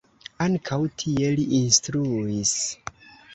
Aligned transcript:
Ankaŭ 0.45 0.79
tie 1.01 1.27
li 1.41 1.45
instruis. 1.59 2.55